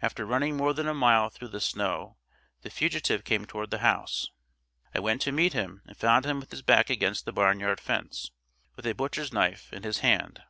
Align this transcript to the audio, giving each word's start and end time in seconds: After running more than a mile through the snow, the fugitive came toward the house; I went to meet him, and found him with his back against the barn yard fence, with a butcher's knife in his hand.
After 0.00 0.24
running 0.24 0.56
more 0.56 0.72
than 0.72 0.86
a 0.86 0.94
mile 0.94 1.30
through 1.30 1.48
the 1.48 1.60
snow, 1.60 2.16
the 2.62 2.70
fugitive 2.70 3.24
came 3.24 3.44
toward 3.44 3.72
the 3.72 3.80
house; 3.80 4.28
I 4.94 5.00
went 5.00 5.20
to 5.22 5.32
meet 5.32 5.52
him, 5.52 5.82
and 5.84 5.96
found 5.96 6.24
him 6.24 6.38
with 6.38 6.52
his 6.52 6.62
back 6.62 6.90
against 6.90 7.24
the 7.24 7.32
barn 7.32 7.58
yard 7.58 7.80
fence, 7.80 8.30
with 8.76 8.86
a 8.86 8.94
butcher's 8.94 9.32
knife 9.32 9.72
in 9.72 9.82
his 9.82 9.98
hand. 9.98 10.44